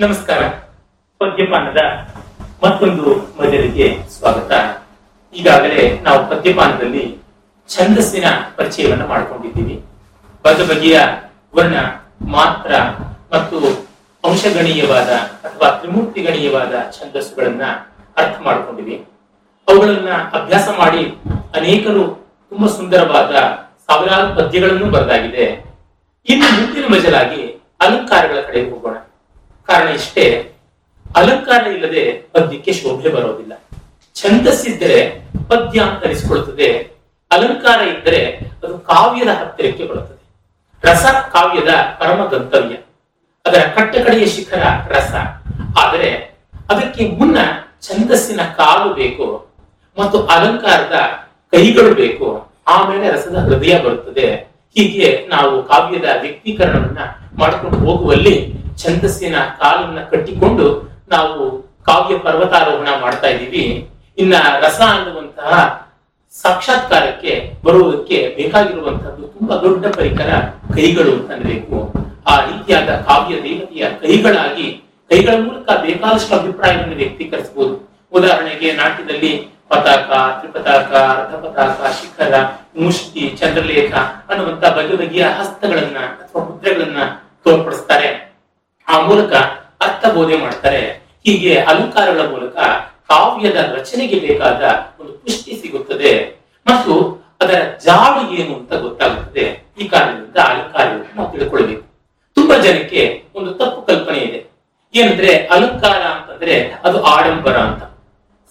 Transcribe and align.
ನಮಸ್ಕಾರ. 0.00 0.38
ಪದ್ಯಪಾನದ 1.18 1.76
ಮತ್ತೊಂದು 2.64 3.02
ಮಜಲಿಗೆ 3.40 3.98
ಸ್ವಾಗತ. 4.18 4.52
ಈಗಾಗಲೇ 5.34 6.00
ನಾವು 6.02 6.30
ಪದ್ಯಪಾನದಲ್ಲಿ 6.30 7.18
ಛಂದಸ್ಸಿನ 7.68 8.24
ಪರಿಚಯವನ್ನು 8.56 9.06
ಮಾಡಿಕೊಂಡಿದ್ದೀವಿ. 9.06 9.84
ಬಗೆ 10.44 10.66
ಬಗೆಯ 10.68 11.00
ವರ್ಣ, 11.54 11.74
ಮಾತ್ರ 12.22 12.74
ಮತ್ತು 13.36 13.86
ಅಂಶಗಣೀಯವಾದ 14.24 15.08
ಅಥವಾ 15.16 15.70
ತ್ರಿಮೂರ್ತಿಗಣೀಯವಾದ 15.70 16.72
ಛಂದಸ್ಸುಗಳನ್ನ 16.90 17.62
ಅರ್ಥ 18.16 18.40
ಮಾಡಿಕೊಂಡಿವಿ. 18.40 19.04
ಅವುಗಳನ್ನ 19.68 20.08
ಅಭ್ಯಾಸ 20.32 20.68
ಮಾಡಿ 20.78 21.14
ಅನೇಕರು 21.56 22.32
ತುಂಬಾ 22.50 22.68
ಸುಂದರವಾದ 22.68 23.34
ಸಾವಿರಾರು 23.86 24.36
ಪದ್ಯಗಳನ್ನು 24.36 24.90
ಬರೆದಾಗಿದೆ. 24.90 25.64
ಇನ್ನು 26.28 26.62
ಮುಂದಿನ 26.62 26.84
ಮಜಲಾಗಿ 26.90 27.62
ಅಲಂಕಾರಗಳ 27.80 28.40
ಕಡೆ 28.40 28.70
ಹೋಗೋಣ. 28.70 28.96
ಕಾರಣ 29.70 29.88
ಇಷ್ಟೇ, 29.88 30.52
ಅಲಂಕಾರ 31.16 31.66
ಇಲ್ಲದೆ 31.66 32.30
ಪದ್ಯಕ್ಕೆ 32.32 32.72
ಶೋಭೆ 32.72 33.08
ಬರೋದಿಲ್ಲ. 33.08 33.52
ಛಂದಸ್ಸಿದ್ದರೆ 34.14 35.24
ಪದ್ಯ 35.48 35.80
ಅಂತ 35.80 36.04
ಅನಿಸ್ಕೊಳ್ತದೆ 36.04 36.90
ಅಲಂಕಾರ 37.30 37.80
ಇದ್ದರೆ 37.88 38.38
ಅದು 38.62 38.78
ಕಾವ್ಯದ 38.78 39.28
ಹತ್ತಿರಕ್ಕೆ 39.28 39.84
ಬರುತ್ತದೆ. 39.84 40.20
ರಸ 40.90 41.06
ಕಾವ್ಯದ 41.32 41.68
ಪರಮ 42.00 42.24
ಗಂತವ್ಯ. 42.24 42.76
ಅದರ 43.46 43.58
ಕಟ್ಟಕಡೆಯ 43.58 44.26
ಶಿಖರ 44.26 44.62
ರಸ. 44.86 45.14
ಆದರೆ 45.78 46.38
ಅದಕ್ಕೆ 46.70 47.06
ಮುನ್ನ 47.06 47.38
ಛಂದಸ್ಸಿನ 47.82 48.42
ಕಾಲು 48.42 48.94
ಬೇಕು 48.94 49.48
ಮತ್ತು 49.98 50.26
ಅಲಂಕಾರದ 50.26 50.94
ಕೈಗಳು 51.50 51.94
ಬೇಕು. 51.94 52.52
ಆಮೇಲೆ 52.68 53.10
ರಸದ 53.10 53.36
ಹೃದಯ 53.36 53.78
ಬರುತ್ತದೆ. 53.78 54.34
ಹೀಗೆ 54.76 55.26
ನಾವು 55.30 55.62
ಕಾವ್ಯದ 55.62 56.04
ವ್ಯಕ್ತೀಕರಣವನ್ನ 56.20 56.98
ಮಾಡಿಕೊಂಡು 57.38 57.78
ಹೋಗುವಲ್ಲಿ 57.78 58.59
ಛಂದಸ್ಸಿನ 58.82 59.38
ಕಾಲನ್ನ 59.38 60.00
ಕಟ್ಟಿಕೊಂಡು 60.00 60.66
ನಾವು 61.08 61.62
ಕಾವ್ಯ 61.62 62.18
ಪರ್ವತಾರೋಹಣ 62.18 62.88
ಮಾಡ್ತಾ 63.00 63.26
ಇದ್ದೀವಿ. 63.26 63.90
ಇನ್ನ 64.18 64.34
ರಸ 64.60 64.80
ಅನ್ನುವಂತಹ 64.80 65.50
ಸಾಕ್ಷಾತ್ಕಾರಕ್ಕೆ 66.42 67.52
ಬರುವುದಕ್ಕೆ 67.64 68.34
ಬೇಕಾಗಿರುವಂತಹದ್ದು 68.36 69.28
ತುಂಬಾ 69.28 69.56
ದೊಡ್ಡ 69.56 69.86
ಪರಿಕರ 69.86 70.30
ಕೈಗಳು 70.74 71.12
ಅಂತ 71.12 71.32
ಅನ್ಬೇಕು 71.32 71.92
ಆ 72.26 72.40
ರೀತಿಯಾದ 72.40 72.96
ಕಾವ್ಯ 72.96 73.42
ದೇವತೆಯ 73.42 73.86
ಕೈಗಳಾಗಿ 74.00 74.82
ಕೈಗಳ 75.10 75.34
ಮೂಲಕ 75.44 75.70
ಬೇಕಾದಷ್ಟು 75.80 76.34
ಅಭಿಪ್ರಾಯವನ್ನು 76.34 76.96
ವ್ಯಕ್ತೀಕರಿಸಬಹುದು. 76.96 77.90
ಉದಾಹರಣೆಗೆ 78.12 78.72
ನಾಟ್ಯದಲ್ಲಿ 78.72 79.48
ಪತಾಕ, 79.68 80.10
ತ್ರಿಪತಾಕ 80.38 80.92
ಅರ್ಧಪತಾಕ 80.94 81.80
ಶಿಖರ, 81.92 82.34
ಮುಷ್ಟಿ, 82.78 83.36
ಚಂದ್ರಲೇಖ 83.40 83.94
ಅನ್ನುವಂತ 84.30 84.64
ಬಗೆ 84.64 84.96
ಬಗೆಯ 84.96 85.24
ಹಸ್ತಗಳನ್ನ 85.24 85.98
ಅಥವಾ 85.98 86.44
ಮುದ್ರೆಗಳನ್ನ 86.44 86.98
ತೋರ್ಪಡಿಸ್ತಾರೆ. 87.44 88.29
ಆ 88.90 89.00
ಮೂಲಕ 89.00 89.32
ಅರ್ಥ 89.80 90.06
ಬೋಧೆ 90.06 90.36
ಮಾಡ್ತಾರೆ. 90.36 91.02
ಹೀಗೆ 91.26 91.60
ಅಲಂಕಾರಗಳ 91.60 92.28
ಮೂಲಕ 92.30 92.56
ಕಾವ್ಯದ 93.10 93.56
ರಚನೆಗೆ 93.56 94.18
ಬೇಕಾದ 94.18 94.62
ಒಂದು 95.00 95.12
ಪುಷ್ಟಿ 95.12 95.58
ಸಿಗುತ್ತದೆ. 95.60 96.40
ಮತ್ತು 96.66 97.20
ಅದರ 97.40 97.60
ಜಾಡು 97.84 98.30
ಏನು 98.30 98.54
ಅಂತ 98.54 98.74
ಗೊತ್ತಾಗುತ್ತದೆ. 98.74 99.74
ಈ 99.78 99.88
ಕಾರಣದಿಂದ 99.88 100.36
ಅಲಂಕಾರಗಳನ್ನು 100.36 101.16
ನಾವು 101.16 101.32
ತಿಳ್ಕೊಳ್ಬೇಕು. 101.32 101.86
ತುಂಬಾ 102.34 102.56
ಜನಕ್ಕೆ 102.58 103.24
ಒಂದು 103.34 103.52
ತಪ್ಪು 103.52 103.82
ಕಲ್ಪನೆ 103.82 104.18
ಇದೆ. 104.18 104.50
ಏನಂದ್ರೆ 104.94 105.46
ಅಲಂಕಾರ 105.46 106.02
ಅಂತಂದ್ರೆ 106.02 106.72
ಅದು 106.84 107.02
ಆಡಂಬರ 107.02 107.56
ಅಂತ. 107.56 107.82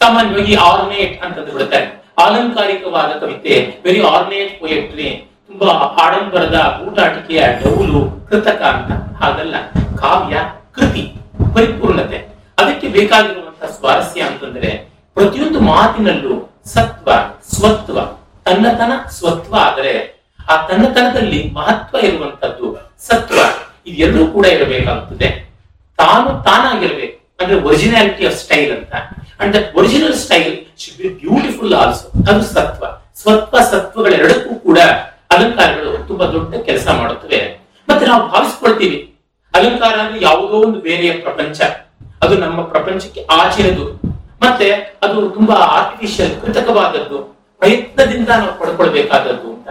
ಸಾಮಾನ್ಯವಾಗಿ 0.03 0.55
ಆರ್ನೇಟ್ 0.55 1.23
ಅಂತಂದು 1.23 1.51
ಬಿಡುತ್ತಾರೆ. 1.51 1.85
ಅಲಂಕಾರಿಕವಾದ 2.17 3.19
ಕವಿತೆ 3.19 3.81
ವೆರಿ 3.85 4.01
ಆರ್ನೇಟ್ 4.01 4.59
ಪೊಯೆಟ್ರಿ 4.59 5.31
ತುಂಬಾ 5.47 5.67
ಆಡಂಬರದ 5.73 6.81
ಊಟಾಟಿಕೆಯ 6.87 7.43
ಡೌಲು, 7.63 8.27
ಕೃತಕ 8.29 8.61
ಅಂತ. 8.61 9.23
ಹಾಗಲ್ಲ. 9.23 9.55
ಕಾವ್ಯ 9.99 10.37
ಕೃತಿ, 10.75 11.13
ಪರಿಪೂರ್ಣತೆ. 11.53 12.17
ಅದಕ್ಕೆ 12.59 12.87
ಬೇಕಾಗಿರುವಂತಹ 12.87 13.65
ಸ್ವಾರಸ್ಯ 13.65 14.21
ಅಂತಂದ್ರೆ 14.21 14.89
ಪ್ರತಿಯೊಂದು 15.13 15.59
ಮಾತಿನಲ್ಲೂ 15.59 16.59
ಸತ್ವ, 16.65 17.11
ಸ್ವತ್ವ, 17.55 18.01
ತನ್ನತನ 18.43 18.91
ಸ್ವತ್ವ 19.09 19.55
ಆದರೆ 19.55 20.19
ಆ 20.49 20.67
ತನ್ನತನದಲ್ಲಿ 20.67 21.51
ಮಹತ್ವ 21.53 21.97
ಇರುವಂತದ್ದು 21.97 22.93
ಸತ್ವ. 23.07 23.35
ಇದೆಲ್ಲರೂ 23.87 24.27
ಕೂಡ 24.27 24.45
ಇರಬೇಕಾಗುತ್ತದೆ 24.45 25.49
ತಾನು 25.97 26.43
ತಾನಾಗಿರ್ಬೇಕು. 26.43 27.19
ಅಂದ್ರೆ 27.41 27.61
ಒರಿಜಿನಾಲಿಟಿ 27.61 28.25
ಆಫ್ 28.25 28.35
ಸ್ಟೈಲ್ 28.35 28.77
ಅಂತ. 28.77 28.93
And 29.39 29.55
that 29.55 29.75
original 29.75 30.13
style 30.13 30.79
should 30.79 30.97
be 30.97 31.09
beautiful 31.19 31.73
also 31.73 32.33
ಅದು 32.33 32.43
ಸತ್ವ. 32.43 32.85
ಸ್ವತ್ವ, 33.15 33.59
ಸತ್ವಗಳೆರಡಕ್ಕೂ 33.59 34.55
ಕೂಡ 34.55 34.79
ಅಲಂಕಾರಗಳು 35.31 36.07
ತುಂಬಾ 36.07 36.25
ದೊಡ್ಡ 36.25 36.55
ಕೆಲಸ 36.55 36.87
ಮಾಡುತ್ತವೆ. 36.87 37.59
ಮತ್ತೆ 37.89 38.05
ನಾವು 38.05 38.31
ಭಾವಿಸ್ಕೊಳ್ತೀವಿ 38.31 39.15
ಅಲಂಕಾರ 39.55 39.99
ಅಂದ್ರೆ 39.99 40.23
ಯಾವುದೋ 40.23 40.53
ಒಂದು 40.53 40.79
ಬೇರೆಯ 40.79 41.11
ಪ್ರಪಂಚ. 41.11 41.61
ಅದು 42.21 42.37
ನಮ್ಮ 42.37 42.61
ಪ್ರಪಂಚಕ್ಕೆ 42.61 43.27
ಆಚಿರದು 43.31 44.01
ಮತ್ತೆ 44.41 44.71
ಅದು 45.03 45.29
ತುಂಬಾ 45.29 45.55
ಆರ್ಟಿಫಿಷಿಯಲ್ 45.55 46.41
ಕೃತಕವಾದದ್ದು. 46.41 47.39
ಪ್ರಯತ್ನದಿಂದ 47.59 48.29
ನಾವು 48.29 48.59
ಪಡ್ಕೊಳ್ಬೇಕಾದದ್ದು 48.59 49.53
ಅಂತ. 49.53 49.69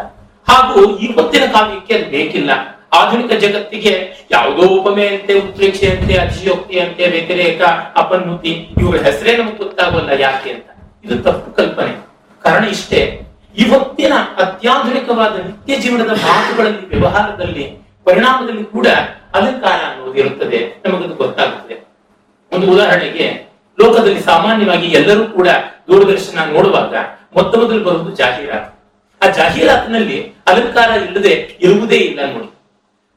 ಹಾಗೂ 0.50 0.98
ಈ 0.98 1.14
ಹೊತ್ತಿನ 1.14 1.42
ಕಾವ್ಯಕ್ಕೆ 1.46 1.94
ಅದು 1.94 2.10
ಬೇಕಿಲ್ಲ. 2.10 2.50
ಆಧುನಿಕ 2.92 3.32
ಜಗತ್ತಿಗೆ 3.32 4.12
ಯಾವುದೋ 4.30 4.62
ಉಪಮೆ 4.62 5.06
ಅಂತೆ 5.06 5.34
ಉತ್ಪ್ರೇಕ್ಷೆ 5.34 5.86
ಅಂತೆ 5.90 7.10
ವ್ಯತಿರೇಕ, 7.10 7.62
ಅಪನ್ನುತಿ 7.96 8.48
ಇವುಗಳ 8.48 9.00
ಹೆಸರೇ 9.00 9.36
ನಮಗೆ 9.36 9.56
ಗೊತ್ತಾಗಲ್ಲ 9.56 10.10
ಯಾಕೆ 10.20 10.50
ಅಂತ. 10.50 10.64
ಇದು 11.04 11.22
ತಪ್ಪು 11.22 11.52
ಕಲ್ಪನೆ. 11.52 12.06
ಕಾರಣ 12.42 12.64
ಇಷ್ಟೇ. 12.64 13.20
ಇವತ್ತಿನ 13.58 14.12
ಅತ್ಯಾಧುನಿಕವಾದ 14.42 15.36
ನಿತ್ಯ 15.36 15.76
ಜೀವನದ 15.76 16.10
ಮಾತುಗಳಲ್ಲಿ, 16.10 16.88
ವ್ಯವಹಾರದಲ್ಲಿ, 16.88 17.88
ಪರಿಣಾಮದಲ್ಲಿ 18.04 18.64
ಕೂಡ 18.64 18.86
ಅಲಂಕಾರ 19.34 19.80
ಅನ್ನೋದು 19.90 20.14
ಇರುತ್ತದೆ. 20.14 20.82
ನಮಗದು 20.84 21.14
ಗೊತ್ತಾಗುತ್ತದೆ. 21.14 21.88
ಒಂದು 22.52 22.66
ಉದಾಹರಣೆಗೆ, 22.72 23.48
ಲೋಕದಲ್ಲಿ 23.80 24.20
ಸಾಮಾನ್ಯವಾಗಿ 24.20 24.86
ಎಲ್ಲರೂ 24.86 25.24
ಕೂಡ 25.24 25.48
ದೂರದರ್ಶನ 25.88 26.38
ನೋಡುವಾಗ 26.52 26.96
ಮೊತ್ತ 27.34 27.56
ಮೊದಲು 27.56 27.84
ಬರುವುದು 27.84 28.16
ಜಾಹೀರಾತು. 28.16 28.78
ಆ 29.26 29.30
ಜಾಹೀರಾತಿನಲ್ಲಿ 29.30 30.32
ಅಲಂಕಾರ 30.46 30.90
ಇಲ್ಲದೆ 30.90 31.58
ಇರುವುದೇ 31.60 31.96
ಇಲ್ಲ 31.96 32.32
ನೋಡಿ. 32.32 32.58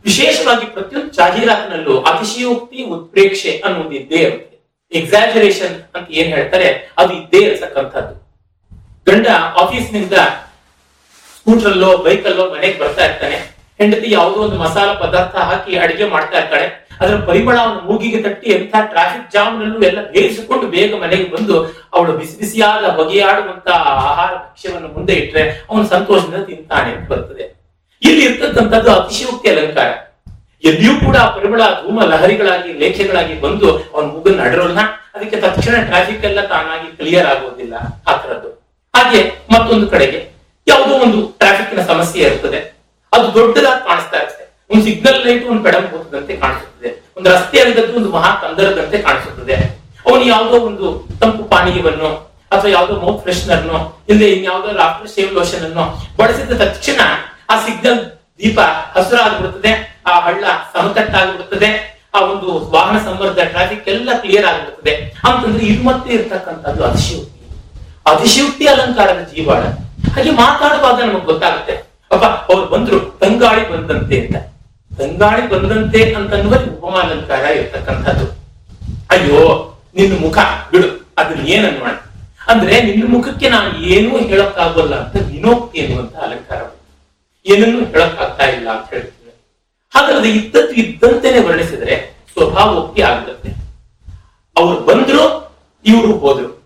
ವಿಶೇಷವಾಗಿ 0.03 0.65
ಪ್ರತಿಯೊಂದು 0.65 1.13
ಜಾಹೀರಾತಿನಲ್ಲೂ 1.13 2.01
ಅತಿಶಯೋಕ್ತಿ 2.01 2.83
ಉತ್ಪ್ರೇಕ್ಷೆ 2.83 3.61
ಅನ್ನೋದು 3.65 3.91
ಇದ್ದೇ 3.91 4.15
ಇರುತ್ತೆ. 4.15 4.57
ಎಕ್ಸಾಜರೇಷನ್ 4.91 5.81
ಅಂತ 5.95 6.11
ಏನ್ 6.11 6.33
ಹೇಳ್ತಾರೆ, 6.33 6.89
ಅದು 6.97 7.13
ಇದ್ದೇ 7.13 7.37
ಇರತಕ್ಕಂಥದ್ದು. 7.37 8.31
ಗಂಡ 9.11 9.27
ಆಫೀಸ್ನಿಂದ 9.55 10.13
ಸ್ಕೂಟರಲ್ಲೋ 10.13 11.97
ಬೈಕಲ್ಲೋ 11.97 12.53
ಮನೆಗೆ 12.53 12.79
ಬರ್ತಾ 12.79 13.05
ಇರ್ತಾನೆ. 13.05 13.50
ಹೆಂಡತಿ 13.81 14.07
ಯಾವುದೋ 14.17 14.39
ಒಂದು 14.45 14.57
ಮಸಾಲ 14.63 14.89
ಪದಾರ್ಥ 15.03 15.35
ಹಾಕಿ 15.49 15.71
ಅಡಿಗೆ 15.83 16.05
ಮಾಡ್ತಾ 16.13 16.37
ಇರ್ತಾಳೆ. 16.41 16.67
ಅದರ 17.01 17.15
ಪರಿಮಳ 17.29 17.57
ಮೂಗಿಗೆ 17.85 18.19
ತಟ್ಟಿ 18.23 18.47
ಎಂಥ 18.55 18.73
ಟ್ರಾಫಿಕ್ 18.91 19.29
ಜಾಮ್ 19.33 19.55
ನಲ್ಲೂ 19.61 19.79
ಎಲ್ಲ 19.87 19.99
ಬೇಯಿಸಿಕೊಂಡು 20.13 20.65
ಬೇಗ 20.73 20.89
ಮನೆಗೆ 21.03 21.27
ಬಂದು 21.35 21.55
ಅವಳು 21.95 22.11
ಬಿಸಿ 22.17 22.35
ಬಿಸಿಯಾದ 22.41 22.83
ಬಗೆಯಾಡುವಂತ 22.99 23.67
ಆಹಾರ 23.93 24.31
ಭಕ್ಷ್ಯವನ್ನು 24.43 24.89
ಮುಂದೆ 24.97 25.13
ಇಟ್ರೆ 25.21 25.43
ಅವನು 25.69 25.85
ಸಂತೋಷದಿಂದ 25.95 26.41
ತಿಂತಾನೆ 26.49 26.91
ಅಂತ 26.95 27.07
ಬರ್ತದೆ. 27.11 27.45
ಇಲ್ಲಿ 28.01 28.23
ಇರ್ತಕ್ಕಂಥದ್ದು 28.27 28.91
ಅತಿಶಯೋಕ್ತಿ 28.99 29.49
ಅಲಂಕಾರ. 29.53 29.89
ಎಲ್ಲಿಯೂ 30.69 30.93
ಕೂಡ 31.05 31.17
ಪರಿಮಳ 31.35 31.61
ಧೂಮ 31.83 31.99
ಲಹರಿಗಳಾಗಿ, 32.11 32.71
ಲೇಖೆಗಳಾಗಿ 32.81 33.35
ಬಂದು 33.45 33.69
ಅವನ 33.93 34.05
ಮೂಗನ್ನು 34.15 34.43
ಅಡರೋಲ್ಲ 34.47 34.79
ಅದಕ್ಕೆ 35.15 35.37
ತಕ್ಷಣ 35.45 35.75
ಟ್ರಾಫಿಕ್ 35.87 36.25
ಎಲ್ಲ 36.29 36.41
ತಾನಾಗಿ 36.51 36.89
ಕ್ಲಿಯರ್ 36.97 37.29
ಆಗೋದಿಲ್ಲ 37.31 37.73
ಆ 38.07 38.13
ತರದ್ದು 38.21 38.49
ಹಾಗೆ 38.93 39.21
ಮತ್ತೊಂದು 39.53 39.87
ಕಡೆಗೆ 39.93 40.19
ಯಾವುದೋ 40.67 40.93
ಒಂದು 41.05 41.19
ಟ್ರಾಫಿಕ್ನ 41.39 41.83
ಸಮಸ್ಯೆ 41.91 42.21
ಇರ್ತದೆ. 42.29 42.59
ಅದು 43.13 43.33
ದೊಡ್ಡದಾಗಿ 43.33 43.87
ಕಾಣಿಸ್ತಾ 43.87 44.17
ಇರುತ್ತೆ. 44.17 44.57
ಒಂದು 44.69 44.83
ಸಿಗ್ನಲ್ 44.85 45.25
ಲೈಟ್ 45.25 45.47
ಒಂದು 45.47 45.63
ಪೆಡಲ್ 45.63 45.87
ಹೋದಂತೆ 45.87 46.37
ಕಾಣಿಸುತ್ತದೆ. 46.37 47.03
ಒಂದು 47.17 47.29
ರಸ್ತೆಯಲ್ಲಿದ್ದದ್ದು 47.29 47.97
ಒಂದು 47.97 48.09
ಮಹಾ 48.09 48.35
ತಂದರದಂತೆ 48.41 48.97
ಕಾಣಿಸುತ್ತದೆ. 48.97 49.55
ಅವನು 50.05 50.23
ಯಾವುದೋ 50.23 50.59
ಒಂದು 50.59 51.07
ತಂಪು 51.21 51.43
ಪಾನೀಯವನ್ನು 51.43 52.31
ಅಥವಾ 52.51 52.71
ಯಾವುದೋ 52.71 52.95
ಮೌತ್ 52.95 53.23
ಫ್ರೆಶ್ನರ್ನೋ 53.23 54.03
ಇಲ್ಲ 54.09 54.21
ಇನ್ಯಾವುದೋ 54.21 54.77
ಆಫ್ಟರ್ 54.77 55.09
ಶೇವ್ 55.09 55.33
ಲೋಷನ್ 55.33 55.63
ಅನ್ನು 55.63 56.15
ಬಳಸಿದ 56.17 56.61
ತಕ್ಷಣ 56.61 56.99
ಆ 57.49 57.65
ಸಿಗ್ನಲ್ 57.65 58.05
ದೀಪ 58.41 58.59
ಹಸಿರಾಗ್ಬಿಡುತ್ತದೆ. 58.95 60.01
ಆ 60.07 60.19
ಹಳ್ಳ 60.19 60.45
ಸಮತಟ್ಟಾಗ್ಬಿಡುತ್ತದೆ 60.73 62.01
ಆ 62.13 62.21
ಒಂದು 62.21 62.71
ವಾಹನ 62.71 62.97
ಸಂಬರ್ಧ 63.05 63.39
ಟ್ರಾಫಿಕ್ 63.39 63.87
ಎಲ್ಲ 63.87 64.09
ಕ್ಲಿಯರ್ 64.21 64.45
ಆಗಿಬಿಡುತ್ತದೆ. 64.45 65.13
ಅಂತಂದ್ರೆ 65.27 65.65
ಇದು 65.65 65.83
ಮತ್ತೆ 65.83 66.13
ಇರ್ತಕ್ಕಂಥದ್ದು 66.13 66.83
ಅತಿಶಯೋಕ್ತಿ. 66.83 67.59
ಅತಿಶಯೋಕ್ತಿ 68.05 68.67
ಅಲಂಕಾರದ 68.67 69.27
ಜೀವಾಳ. 69.35 69.63
ಹಾಗೆ 70.15 70.31
ಮಾತಾಡುವಾಗ 70.31 71.01
ನಮಗೆ 71.01 71.25
ಗೊತ್ತಾಗುತ್ತೆ. 71.25 71.90
ಅಪ್ಪ 72.11 72.51
ಅವ್ರು 72.51 72.67
ಬಂದ್ರು 72.67 72.99
ತಂಗಾಳಿ 72.99 73.71
ಬಂದಂತೆ 73.71 74.19
ಅಂತ. 74.19 74.35
ತಂಗಾಳಿ 74.97 75.49
ಬಂದಂತೆ 75.49 76.13
ಅಂತನ್ನುವಲ್ಲಿ 76.13 76.69
ಉಪಮಾಲಂಕಾರ 76.69 77.43
ಇರ್ತಕ್ಕಂಥದ್ದು. 77.43 78.25
ಅಯ್ಯೋ, 79.09 79.67
ನಿನ್ನ 79.95 80.19
ಮುಖ, 80.21 80.37
ಬಿಡು, 80.71 80.87
ಅದನ್ನ 81.17 81.47
ಏನನ್ವಾಣ 81.47 81.91
ಅಂದ್ರೆ 82.47 82.81
ನಿನ್ನ 82.81 83.03
ಮುಖಕ್ಕೆ 83.07 83.49
ನಾನು 83.49 83.77
ಏನೂ 83.77 84.17
ಹೇಳಕ್ಕಾಗಲ್ಲ 84.17 84.95
ಅಂತ 84.95 85.15
ವಿನೋಕ್ತಿ 85.15 85.79
ಎನ್ನುವಂತ 85.79 86.15
ಅಲಂಕಾರ. 86.15 86.77
ಏನನ್ನು 87.45 87.85
ಹೇಳಕ್ಕಾಗ್ತಾ 87.85 88.45
ಇಲ್ಲ 88.45 88.69
ಅಂತ 88.69 88.89
ಹೇಳ್ತೀನಿ 88.89 89.35
ಹಾಗಾದ್ರೆ 89.95 90.31
ಇದ್ದದ್ದು 90.31 90.71
ಇದ್ದಂತೆನೆ 90.71 91.39
ವರ್ಣಿಸಿದ್ರೆ 91.39 92.15
ಸ್ವಭಾವೋಕ್ತಿ 92.33 93.01
ಆಗುತ್ತೆ. 93.01 93.49
ಅವ್ರು 94.57 94.81
ಬಂದ್ರು, 94.81 95.51
ಇವರು 95.85 96.17
ಹೋದ್ರು. 96.17 96.63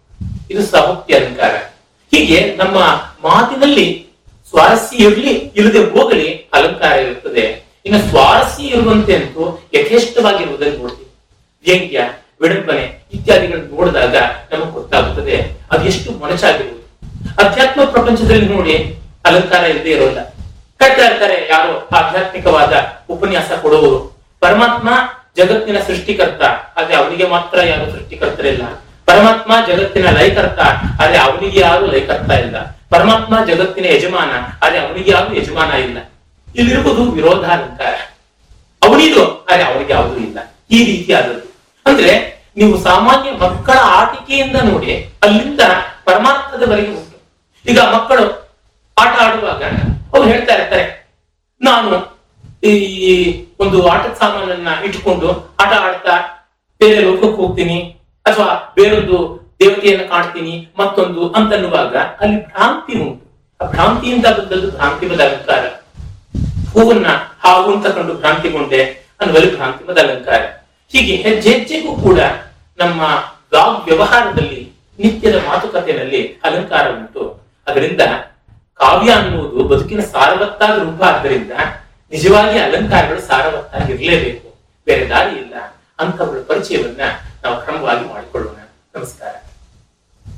ಇದು 0.51 0.63
ಸಹೋಕ್ತಿ 0.63 1.13
ಅಲಂಕಾರ. 1.13 1.51
ಹೀಗೆ 2.11 2.55
ನಮ್ಮ 2.55 2.75
ಮಾತಿನಲ್ಲಿ 3.29 4.04
ಸ್ವಾರಸ್ಯ 4.55 4.97
ಇರಲಿ, 5.05 5.31
ಇಲ್ಲದೆ 5.31 5.79
ಹೋಗಲಿ 5.79 6.27
ಅಲಂಕಾರ 6.53 6.91
ಇರುತ್ತದೆ. 6.91 7.63
ಇನ್ನು 7.85 8.09
ಸ್ವಾರಸ್ಯ 8.09 8.63
ಇರುವಂತೆ 8.63 9.15
ಅಂತೂ 9.15 9.69
ಯಥೇಷ್ಟವಾಗಿರುವುದನ್ನು 9.73 10.77
ನೋಡ್ತೀವಿ. 10.77 11.09
ವ್ಯಂಗ್ಯ, 11.65 11.99
ವಿಡಂಬನೆ 12.41 13.07
ಇತ್ಯಾದಿಗಳನ್ನು 13.13 13.75
ನೋಡಿದಾಗ 13.75 14.15
ನಮಗೆ 14.51 14.71
ಗೊತ್ತಾಗುತ್ತದೆ. 14.71 15.57
ಅದು 15.71 15.85
ಎಷ್ಟು 15.85 16.11
ಮೊನಚಾಗಿರುವುದು 16.11 16.81
ಅಧ್ಯಾತ್ಮ 17.43 17.83
ಪ್ರಪಂಚದಲ್ಲಿ 17.83 18.47
ನೋಡಿ 18.49 18.99
ಅಲಂಕಾರ 19.25 19.63
ಇಲ್ಲದೆ 19.63 19.91
ಇರೋಲ್ಲ. 19.91 20.19
ಕಟ್ತಾ 20.77 21.05
ಇರ್ತಾರೆ 21.05 21.47
ಯಾರು 21.49 21.89
ಆಧ್ಯಾತ್ಮಿಕವಾದ 21.89 22.73
ಉಪನ್ಯಾಸ 23.09 23.51
ಕೊಡುವರು 23.61 23.99
ಪರಮಾತ್ಮ 24.39 24.89
ಜಗತ್ತಿನ 25.37 25.77
ಸೃಷ್ಟಿಕರ್ತ, 25.87 26.41
ಆದ್ರೆ 26.77 26.95
ಅವರಿಗೆ 26.95 27.27
ಮಾತ್ರ 27.27 27.59
ಯಾರು 27.63 27.91
ಸೃಷ್ಟಿಕರ್ತರಿಲ್ಲ. 27.91 28.63
ಪರಮಾತ್ಮ 29.05 29.51
ಜಗತ್ತಿನ 29.67 30.09
ಲಯಕರ್ತ, 30.09 30.59
ಆದ್ರೆ 31.01 31.17
ಅವನಿಗೆ 31.17 31.59
ಯಾರು 31.59 31.85
ಲಯಕರ್ತ 31.85 32.31
ಇಲ್ಲ. 32.31 32.74
ಪರಮಾತ್ಮ 33.05 33.39
ಜಗತ್ತಿನ 33.47 33.85
ಯಜಮಾನ, 33.93 34.31
ಆದ್ರೆ 34.63 34.77
ಅವನಿಗೆ 34.83 35.09
ಯಾವುದು 35.13 35.33
ಯಜಮಾನ 35.39 35.71
ಇಲ್ಲ. 35.87 35.97
ಇಲ್ಲಿರುವುದು 36.59 37.01
ವಿರೋಧಾಲಂಕಾರ 37.17 37.95
ಅವನಿದು, 38.81 39.23
ಆದ್ರೆ 39.49 39.63
ಅವನಿಗೆ 39.67 39.91
ಯಾವುದೂ 39.95 40.15
ಇಲ್ಲ. 40.27 40.37
ಈ 40.75 40.77
ರೀತಿಯಾದದ್ದು. 40.89 41.45
ಅಂದ್ರೆ 41.85 42.13
ನೀವು 42.59 42.73
ಸಾಮಾನ್ಯ 42.87 43.31
ಮಕ್ಕಳ 43.43 43.77
ಆಟಿಕೆಯಿಂದ 43.97 44.57
ನೋಡಿ, 44.69 44.91
ಅಲ್ಲಿಂದ 45.25 45.61
ಪರಮಾತ್ಮದವರೆಗೆ 46.07 46.91
ಉಂಟು 46.97 47.17
ಈಗ 47.65 47.79
ಮಕ್ಕಳು 47.95 48.25
ಆಟ 48.97 49.13
ಆಡುವಾಗ 49.25 49.61
ಅವ್ರು 50.13 50.25
ಹೇಳ್ತಾ 50.31 50.55
ಇರ್ತಾರೆ 50.57 50.85
ನಾನು 51.61 51.91
ಈ 52.71 52.73
ಒಂದು 53.63 53.77
ಆಟದ 53.93 54.13
ಸಾಮಾನನ್ನ 54.23 54.69
ಇಟ್ಕೊಂಡು 54.87 55.29
ಆಟ 55.63 55.71
ಆಡ್ತಾ 55.85 56.15
ಬೇರೆ 56.81 56.99
ಲೋಕಕ್ಕೆ 57.07 57.37
ಹೋಗ್ತೀನಿ, 57.43 57.79
ಅಥವಾ 58.25 58.49
ಬೇರೊಂದು 58.79 59.19
ದೇವತೆಯನ್ನ 59.59 60.05
ಕಾಣ್ತೀನಿ 60.07 60.69
ಮತ್ತೊಂದು 60.79 61.29
ಅಂತನ್ನುವಾಗ 61.29 61.97
ಅಲ್ಲಿ 61.97 62.45
ಭ್ರಾಂತಿ 62.45 62.99
ಉಂಟು. 62.99 63.25
ಆ 63.61 63.69
ಭ್ರಾಂತಿಯಿಂದ 63.69 64.25
ಬಂದದ್ದು 64.25 64.71
ಭ್ರಾಂತಿ 64.71 65.05
ಅಲಂಕಾರ 65.05 65.67
ಹೂವನ್ನ 66.73 67.07
ಹಾವು 67.39 67.75
ಅಂತ 67.75 67.87
ಕಂಡು 67.87 68.13
ಭ್ರಾಂತಿಗೊಂಡೆ 68.13 68.83
ಅನ್ನುವಲ್ಲಿ 69.21 69.55
ಭ್ರಾಂತಿಮದ 69.55 69.97
ಅಲಂಕಾರ 69.97 70.41
ಹೀಗೆ 70.91 71.15
ಹೆಜ್ಜೆ 71.15 71.51
ಹೆಜ್ಜೆಗೂ 71.51 71.95
ಕೂಡ 71.95 72.19
ನಮ್ಮ 72.79 73.01
ವಾಗ್ 73.53 73.85
ವ್ಯವಹಾರದಲ್ಲಿ, 73.85 74.71
ನಿತ್ಯದ 74.99 75.35
ಮಾತುಕತೆಯಲ್ಲಿ 75.35 76.27
ಅಲಂಕಾರ 76.43 76.89
ಉಂಟು. 76.89 77.41
ಅದರಿಂದ 77.67 78.01
ಕಾವ್ಯ 78.73 79.11
ಅನ್ನುವುದು 79.11 79.63
ಬದುಕಿನ 79.63 80.01
ಸಾರವತ್ತಾದ 80.01 80.77
ರೂಪ. 80.79 81.03
ಆದ್ದರಿಂದ 81.03 81.51
ನಿಜವಾಗಿ 82.11 82.59
ಅಲಂಕಾರಗಳು 82.59 83.21
ಸಾರವತ್ತಾಗಿರಲೇಬೇಕು. 83.21 84.55
ಬೇರೆ 84.85 85.09
ದಾರಿ 85.09 85.35
ಇಲ್ಲ 85.35 85.53
ಅಂತವುಗಳ 85.99 86.39
ಪರಿಚಯವನ್ನ 86.47 87.01
ನಾವು 87.43 87.61
ಕ್ರಮವಾಗಿ 87.61 88.13
ಮಾಡಿಕೊಳ್ಳೋಣ. 88.13 88.55
ನಮಸ್ಕಾರ. 88.95 89.44